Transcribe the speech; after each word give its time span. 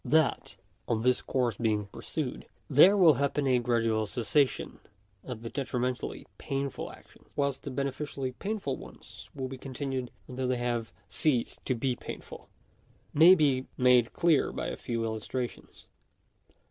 That, 0.03 0.55
on 0.87 1.03
this 1.03 1.21
course 1.21 1.57
being 1.57 1.85
pursued, 1.85 2.47
there 2.67 2.97
will 2.97 3.13
happen 3.21 3.45
a 3.45 3.59
gradual 3.59 4.07
cessation 4.07 4.79
of 5.23 5.43
the 5.43 5.49
detrimentally 5.51 6.25
painful 6.39 6.91
actions, 6.91 7.27
whilst 7.35 7.61
the 7.61 7.69
beneficially 7.69 8.31
painful 8.31 8.77
ones 8.77 9.29
will 9.35 9.47
be 9.47 9.59
continued 9.59 10.09
until 10.27 10.47
they 10.47 10.57
have 10.57 10.91
ceased 11.07 11.63
to 11.67 11.75
be 11.75 11.95
painful, 11.95 12.49
may 13.13 13.35
be 13.35 13.67
made 13.77 14.11
clear 14.11 14.51
by 14.51 14.69
a 14.69 14.75
few 14.75 15.03
illustrations. 15.05 15.85